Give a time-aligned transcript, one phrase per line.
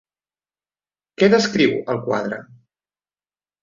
[1.23, 2.45] Què descriu el quadre?